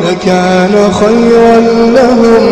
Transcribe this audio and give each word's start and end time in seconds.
لكان 0.00 0.74
خيرا 0.92 1.56
لهم. 1.98 2.44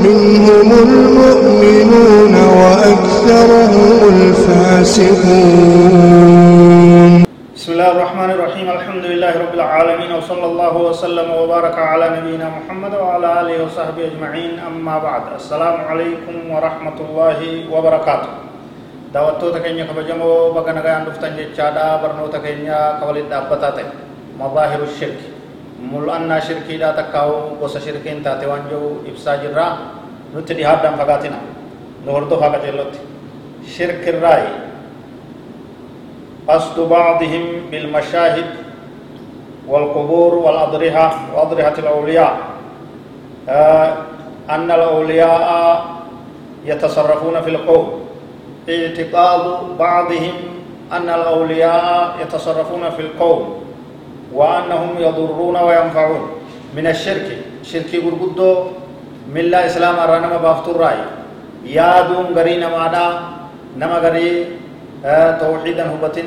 منهم 0.00 0.68
المؤمنون 0.72 2.34
وأكثرهم 2.34 3.96
الفاسقون. 4.14 5.20
بسم 7.56 7.70
الله 7.72 7.90
الرحمن 7.90 8.30
الرحيم. 8.30 8.66
الحمد 8.70 9.04
لله 9.04 9.32
رب 9.44 9.54
العالمين 9.54 10.10
وصلى 10.12 10.46
الله 10.46 10.74
وسلم 10.76 11.28
وبارك 11.30 11.78
على 11.78 12.06
نبينا 12.16 12.46
محمد 12.48 12.92
وعلى 12.94 13.28
آله 13.40 13.64
وصحبه 13.64 14.02
أجمعين. 14.10 14.52
أما 14.68 14.98
بعد 14.98 15.22
السلام 15.36 15.76
عليكم 15.90 16.36
ورحمة 16.50 16.98
الله 17.08 17.40
وبركاته. 17.72 18.32
kabajamoo 19.10 20.54
baga 20.54 20.70
nagaan 20.72 21.02
dhuftan 21.10 21.34
jechaadha 21.34 21.98
barnoota 21.98 22.38
keenya 22.38 23.02
kawaliin 23.02 23.26
dhaabbataa 23.26 23.74
ta'e 23.74 23.90
mabaahiru 24.38 24.86
shirki 24.86 25.29
مول 25.80 26.10
أن 26.10 26.40
شركي 26.40 26.76
دا 26.76 26.92
تكاو 26.92 27.56
قص 27.62 27.78
شركين 27.78 28.22
تاتي 28.22 28.46
وانجو 28.46 29.08
إبسا 29.08 29.36
جرا 29.42 29.66
نوتي 30.34 30.54
دي 30.54 30.64
هادا 30.64 30.90
فقاتنا 30.96 31.38
نور 32.06 32.24
دو 32.24 32.36
فقات 32.36 32.64
اللوت 32.64 32.94
شرك 33.66 34.08
الرأي 34.08 34.46
قصد 36.48 36.80
بعضهم 36.80 37.44
بالمشاهد 37.70 38.46
والقبور 39.68 40.34
والأضرحة 40.34 41.08
وأضرحة 41.34 41.74
الأولياء 41.78 42.36
أن 44.50 44.70
الأولياء 44.70 45.84
يتصرفون 46.64 47.40
في 47.40 47.50
القوم 47.50 48.00
اعتقاد 48.68 49.44
بعضهم 49.78 50.32
أن 50.92 51.08
الأولياء 51.08 52.16
يتصرفون 52.22 52.90
في 52.90 53.02
القوم 53.02 53.62
وأنهم 54.34 54.90
يضرون 54.98 55.56
وينفعون. 55.56 56.22
من 56.76 56.86
الشرك. 56.86 57.28
شرك 57.62 57.90
غرغدو 58.04 58.50
من 59.34 59.44
لا 59.50 59.66
إسلام 59.66 59.96
أرانا 59.98 60.36
بافتر 60.38 60.76
رأي. 60.76 61.02
يادون 61.66 62.26
غري 62.36 62.56
نمادا. 62.56 63.06
نما 63.78 63.98
غري 64.02 64.46
آه 65.04 65.38
توحيدا 65.38 65.86
هبتين 65.90 66.26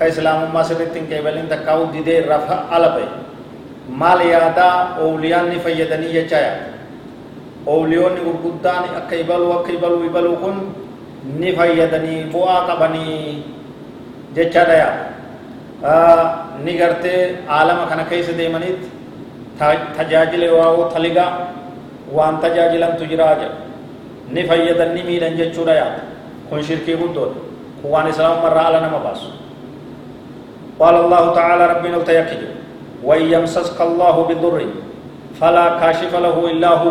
كإسلام 0.00 0.54
ما 0.54 0.62
سبتين 0.62 1.06
كيبلين 1.06 1.48
تكاو 1.48 1.84
ديدي 1.92 2.20
رفع 2.28 2.76
ألبي 2.76 3.06
مال 3.88 4.20
يادا 4.20 4.70
أوليان 5.00 5.50
فيدني 5.64 6.08
يجايا. 6.14 6.54
أوليون 7.68 8.14
غرغدان 8.26 8.82
أكيبلو 9.00 9.60
أكيبلو 9.60 10.04
يبلو 10.04 10.36
كن 10.36 10.56
نفيدني 11.40 12.28
بوا 12.32 12.68
قبني 12.68 13.08
جچا 14.36 14.64
ni 16.64 16.72
gartee 16.80 17.20
aalama 17.48 17.86
kana 17.90 18.04
keessa 18.10 18.32
deemaniit 18.32 18.82
tajaajila 19.96 20.52
waa 20.58 20.88
taligaa 20.94 21.30
waan 22.16 22.38
tajaajilamtu 22.44 23.04
jiraa 23.12 23.34
jedha 23.34 23.56
ni 24.34 24.44
fayyadan 24.50 24.94
ni 24.94 25.02
miidhan 25.08 25.36
jechuudha 25.40 25.74
yaada 25.80 26.00
kun 26.50 26.62
shirkii 26.68 26.96
guddoodha 27.02 27.40
kun 27.82 27.90
waan 27.94 28.08
islaamumarraa 28.12 28.66
ala 28.72 28.80
nama 28.88 28.98
baasu 29.08 29.30
قال 30.82 30.94
الله 31.04 31.24
تعالى 31.38 31.64
ربنا 31.72 31.96
التيكج 32.02 32.42
وإن 33.06 33.24
يمسسك 33.34 33.78
الله 33.80 34.16
بضر 34.30 34.56
فلا 35.40 35.66
كاشف 35.80 36.10
له 36.26 36.36
إلا 36.50 36.70
هو 36.82 36.90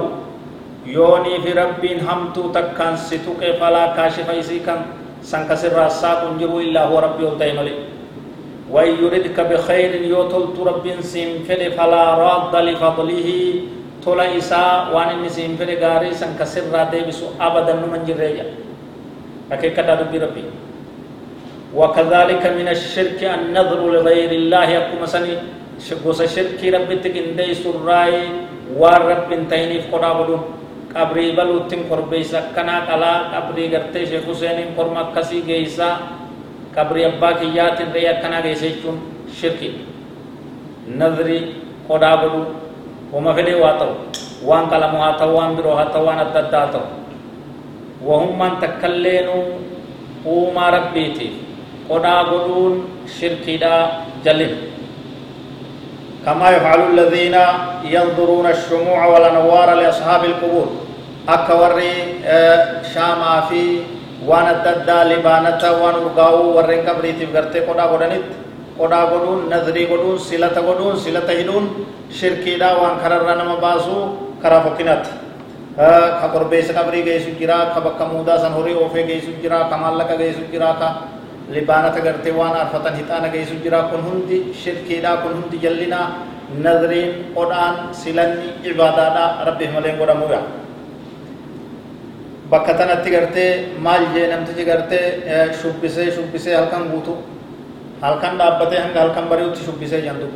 يوني 0.88 1.34
في 1.44 1.52
رب 1.52 1.84
همتو 2.08 2.44
تكان 2.56 2.96
ستوك 2.96 3.42
فلا 3.60 3.84
كاشف 3.98 4.28
إسيكا 4.30 4.76
سنكسر 5.32 5.72
راساك 5.76 6.20
انجروا 6.32 6.62
إلا 6.62 6.82
هو 6.88 6.96
ربي 7.00 7.24
التيملي 7.28 7.76
وإن 8.74 8.94
يردك 9.06 9.38
بخير 9.38 9.92
يوتلت 10.02 10.58
رب 10.70 10.86
سينفل 11.02 11.62
فلا 11.78 12.06
راد 12.24 12.54
لفضله 12.56 13.30
تولا 14.02 14.26
إساء 14.38 14.90
وان 14.94 15.10
إني 15.14 15.30
سينفل 15.30 15.70
غاري 15.78 16.10
سنكسر 16.18 16.74
رادي 16.74 17.06
بسو 17.06 17.38
أبدا 17.38 17.74
من 17.86 18.02
جريجا 18.08 18.46
حقيقة 19.52 19.88
ربي 20.02 20.18
ربي. 20.18 20.44
وكذلك 21.74 22.44
من 22.58 22.68
الشرك 22.76 23.22
النظر 23.22 23.80
لغير 23.94 24.32
الله. 24.42 24.66
يقوم 24.78 25.06
سني 25.06 25.34
شغوس 25.78 26.20
الشرك 26.22 26.62
ربي 26.62 26.96
تكندي 27.06 27.54
سراي 27.54 28.16
والرب 28.78 29.30
تينيف 29.50 29.84
قرابدون 29.94 30.42
قبري 30.96 31.28
بلوتين 31.38 31.82
قربيسا. 31.90 32.58
كنا 32.58 32.90
قلا 32.90 33.14
قبري 33.34 33.64
غرتي 33.74 34.02
شيخ 34.10 34.26
حسين 34.30 34.74
كسي 35.14 35.38
جيسا 35.46 35.90
qabri 36.76 37.02
abbaa 37.10 37.34
kiyyaatiin 37.40 37.90
ta'ee 37.94 38.10
akkanaa 38.16 38.42
geesse 38.46 38.68
jechuun 38.70 38.98
shirki 39.40 39.70
nadri 41.02 41.38
qodaa 41.88 42.16
godhu 42.24 42.42
wama 43.14 43.32
fedhee 43.38 43.60
waa 43.64 43.78
ta'u 43.82 43.94
waan 44.50 44.66
qalamu 44.74 44.98
haa 45.04 45.14
ta'u 45.22 45.32
waan 45.38 45.56
biroo 45.58 45.76
haa 45.80 45.90
ta'u 45.94 46.06
waan 46.08 46.20
adda 46.26 46.40
addaa 46.46 46.62
haa 46.66 46.74
ta'u 46.76 46.88
wahummaan 48.10 48.58
takkalleenu 48.64 49.36
uumaa 50.36 50.70
rabbiitiif 50.78 51.34
qodaa 51.90 52.22
godhuun 52.32 52.74
shirkiidhaa 53.18 53.82
jallin 54.26 54.54
كما 56.26 56.48
يفعل 56.56 56.80
الذين 56.92 57.36
ينظرون 57.96 58.48
الشموع 58.56 59.06
والأنوار 59.06 59.74
لأصحاب 59.74 60.22
القبور 60.32 60.68
أكوري 61.30 61.96
شاما 62.94 63.34
في 63.50 63.62
waan 64.30 64.46
adda 64.54 64.70
addaa 64.78 65.04
libaanata 65.12 65.70
waan 65.82 65.96
urgaa'uu 66.04 66.56
warreen 66.58 66.84
qabriitiif 66.88 67.30
gartee 67.36 67.62
qodhaa 67.70 67.88
godhanitti 67.94 68.36
qodhaa 68.80 69.06
godhuun 69.12 69.42
nazrii 69.54 69.88
godhuun 69.92 70.20
silata 70.30 70.62
godhuun 70.68 70.96
silata 71.06 71.34
hidhuun 71.40 71.66
shirkiidha 72.20 72.70
waan 72.82 72.96
kararra 73.04 73.36
nama 73.42 73.56
baasuu 73.66 74.02
karaa 74.42 74.62
fokkinaatti 74.68 75.12
ka 76.22 76.28
korbeessa 76.34 76.74
qabrii 76.80 77.04
geessu 77.10 77.32
jira 77.40 77.58
ka 77.76 77.80
bakka 77.86 78.06
muudaa 78.12 78.40
san 78.44 78.54
horii 78.58 78.76
oofee 78.84 79.04
geessu 79.10 79.32
jira 79.42 79.60
ka 79.72 79.76
maallaqa 79.84 80.16
geessu 80.22 80.44
jira 80.52 80.70
ka 80.82 80.88
libaanata 81.56 82.00
gartee 82.08 82.34
waan 82.40 82.56
arfatan 82.64 82.94
hixaana 83.00 83.28
geessu 83.36 83.56
jira 83.64 83.80
kun 83.92 84.02
hundi 84.08 84.38
shirkiidha 84.64 85.12
kun 85.24 85.34
hundi 85.38 85.58
jallinaa 85.66 86.08
nazriin 86.66 87.12
qodhaan 87.38 87.74
silanni 88.02 88.48
ibaadaadha 88.72 89.24
rabbiif 89.48 89.72
malee 89.76 89.94
godhamuu 90.02 90.30
yaa 90.36 90.44
bakka 92.50 92.74
tanatti 92.80 93.10
gartee 93.12 93.50
maal 93.80 94.04
jee 94.14 94.28
namtichi 94.28 94.66
gartee 94.66 95.54
shubbisee 95.62 96.12
shubbisee 96.12 96.56
halkan 96.56 96.90
guutu 96.92 97.18
halkan 98.02 98.38
dhaabbatee 98.38 98.80
hanga 98.80 99.00
halkan 99.00 99.26
bari'utti 99.32 99.64
shubbisee 99.66 100.02
jantu 100.06 100.28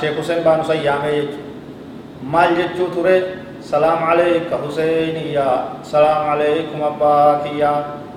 sheek 0.00 0.16
Huseen 0.18 0.44
baanu 0.44 0.64
sayyaamee 0.64 1.14
jechu 1.20 1.40
maal 2.22 2.52
jechuu 2.56 2.88
ture 2.94 3.16
salaam 3.60 4.04
alayka 4.12 4.56
Huseyniya 4.64 5.46
salaam 5.82 6.28
alaykum 6.36 6.82
abbaa 6.84 7.40
kiyya 7.44 7.72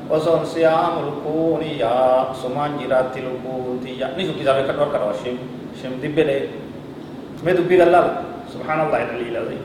osoon 0.10 0.46
siyaa 0.46 0.92
mulkuuniya 1.00 1.92
sumaan 2.42 2.76
jiraatti 2.80 3.24
lubbuutiyya 3.24 4.08
ni 4.18 4.28
shubbisaa 4.28 4.56
beekadhu 4.60 4.84
harka 4.84 4.98
dhawa 5.00 5.16
shem 5.24 5.38
shem 5.82 5.94
dibbedhe 6.02 6.38
mee 7.44 7.56
dubbii 7.58 7.78
gallaala 7.80 8.12
subhaanallah 8.52 9.00
ilaliil 9.08 9.38
azim 9.44 9.62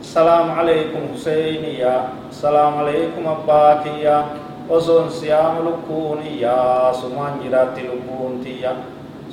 السلام 0.00 0.50
عليكم 0.50 1.00
حسين 1.14 1.64
يا. 1.82 2.08
السلام 2.30 2.72
عليكم 2.86 3.22
أباك 3.26 3.86
يا 3.98 4.30
وصون 4.70 5.10
صيام 5.10 5.58
لكون 5.66 6.22
يا. 6.38 6.92
سمان 6.94 7.42
جرات 7.42 7.74
لكون 7.74 8.44
يا 8.46 8.72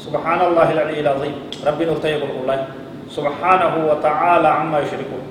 سبحان 0.01 0.41
الله 0.41 0.67
العلي 0.71 0.99
العظيم. 1.05 1.35
ربي 1.65 1.83
نلتيق 1.85 2.21
الله 2.41 2.59
سبحانه 3.13 3.73
وتعالى 3.89 4.47
عما 4.47 4.77
يشركون. 4.79 5.23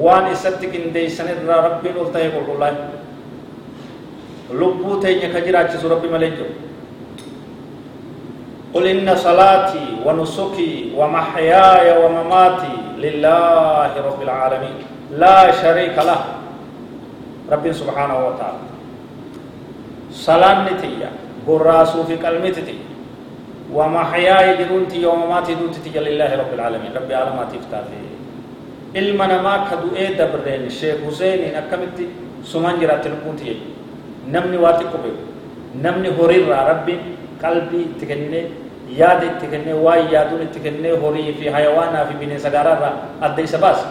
وان 0.00 0.24
استك 0.32 0.72
ان 0.72 0.92
دي 0.92 1.08
سند 1.08 1.44
ربي 1.44 1.88
نلتيق 1.92 2.34
الله 2.48 2.70
لبو 4.50 4.98
تيني 5.02 5.28
كجرات 5.34 5.76
ربي 5.84 6.08
ملنجو 6.08 6.46
قل 8.74 8.86
إن 8.86 9.16
صلاتي 9.16 10.06
ونسكي 10.06 10.94
ومحياي 10.96 11.86
ومماتي 12.04 12.74
لله 12.98 13.92
رب 14.08 14.20
العالمين. 14.22 14.76
لا 15.18 15.50
شريك 15.50 15.98
له. 15.98 16.22
رب 17.50 17.64
سبحانه 17.72 18.16
وتعالى. 18.26 18.62
صلاة 20.10 20.58
نتيا 20.70 21.10
قراسو 21.46 22.06
في 22.06 22.14
قلمتي 22.22 22.78
ومحياي 23.74 24.64
درونتي 24.64 25.06
ومماتي 25.06 25.54
دونتي 25.54 25.90
لله 25.98 26.30
رب 26.42 26.52
العالمين. 26.54 26.90
رب 26.94 27.10
العالمين 27.10 27.58
افتافي 27.58 28.00
ilma 28.90 29.26
namaa 29.26 29.70
ka 29.70 29.76
du'ee 29.78 30.18
dabreen 30.18 30.66
sheek 30.66 31.06
huseeniin 31.06 31.54
akkamitti 31.54 32.10
sumaan 32.42 32.80
jiraatti 32.80 33.08
lubbuun 33.08 33.36
tiyye 33.38 33.56
namni 34.26 34.58
waa 34.58 34.72
xiqqo 34.78 34.98
beeku 34.98 35.24
namni 35.78 36.10
horiirraa 36.18 36.64
itti 37.40 38.06
kennee 38.06 38.44
yaada 38.88 39.24
itti 39.26 39.46
kennee 39.46 39.74
waa 39.74 39.96
yaaduun 39.96 40.42
itti 40.42 40.60
kennee 40.60 40.96
horii 40.96 41.32
fi 41.38 41.48
hayawaanaa 41.48 42.06
fi 42.06 42.14
bineensa 42.14 42.50
gaaraarraa 42.50 42.92
adda 43.20 43.42
isa 43.42 43.58
baasa 43.58 43.86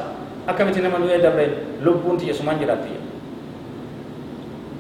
akkamitti 0.48 0.82
nama 0.82 0.98
du'ee 1.00 1.22
dabreen 1.24 1.54
lubbuun 1.82 2.18
tiyye 2.18 2.34
sumaan 2.34 2.60
jiraatti 2.60 2.90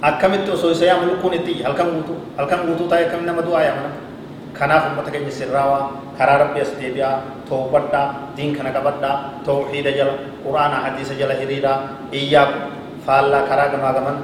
akkamitti 0.01 0.51
osoo 0.51 0.71
isa 0.71 0.85
yaamu 0.85 1.11
lukkuun 1.11 1.33
itti 1.33 1.63
halkan 1.63 1.87
guutuu 1.95 2.17
halkan 2.37 2.65
guutuu 2.67 2.87
taa'ee 2.87 3.05
akkamitti 3.05 3.31
nama 3.31 3.41
du'aa 3.47 3.63
yaamana 3.67 3.89
kanaaf 4.53 4.91
ummata 4.91 5.11
keenya 5.11 5.31
sirraawaa 5.31 5.83
karaa 6.17 6.37
rabbi 6.43 6.59
as 6.61 6.71
deebi'aa 6.79 7.45
toobadhaa 7.49 8.35
diin 8.35 8.55
kana 8.57 8.71
qabadhaa 8.75 9.43
tawxiida 9.45 9.91
jala 9.91 10.13
quraana 10.43 10.83
hadiisa 10.87 11.13
jala 11.19 11.33
hiriiraa 11.41 11.77
iyyaaku 12.11 12.59
faallaa 13.05 13.47
karaa 13.47 13.71
gamaa 13.75 13.93
gaman 13.97 14.17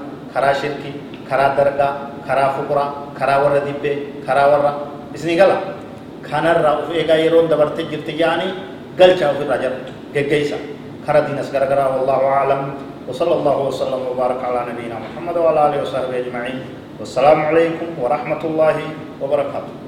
karaa 2.28 2.50
shirki 2.56 2.86
karaa 3.20 3.40
warra 3.44 3.60
dibbee 3.68 3.96
karaa 4.26 4.48
warra 4.52 4.72
isinii 5.16 5.38
gala 5.42 5.58
kanarraa 6.30 6.76
of 6.82 6.90
eegaa 7.00 7.20
yeroon 7.24 7.48
dabarte 7.52 7.82
jirti 7.92 8.14
yaanii 8.22 8.52
galchaa 9.00 9.30
ofirraa 9.34 9.62
jala 9.64 9.78
geggeeysa 10.14 10.58
kara 11.06 11.22
diinas 11.26 11.50
garagaraa 11.54 11.90
wallahu 11.96 12.26
aclam 12.42 12.64
وصلى 13.06 13.34
الله 13.38 13.58
وسلم 13.70 14.02
وبارك 14.12 14.42
على 14.44 14.60
نبينا 14.74 14.98
محمد 14.98 15.38
وعلى 15.38 15.60
اله 15.68 15.78
وصحبه 15.86 16.18
اجمعين 16.26 16.58
والسلام 17.00 17.40
عليكم 17.54 17.88
ورحمه 18.02 18.42
الله 18.50 18.78
وبركاته 19.22 19.85